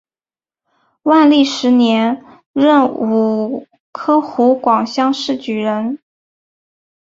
[1.03, 5.99] 万历十年壬午科湖广乡试举人。